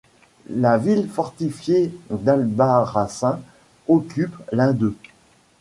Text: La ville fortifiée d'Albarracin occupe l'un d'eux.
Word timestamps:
La 0.49 0.79
ville 0.79 1.07
fortifiée 1.07 1.93
d'Albarracin 2.09 3.39
occupe 3.87 4.33
l'un 4.51 4.73
d'eux. 4.73 4.97